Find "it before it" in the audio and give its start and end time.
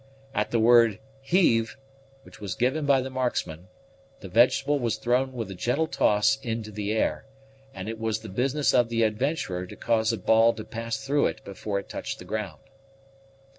11.27-11.93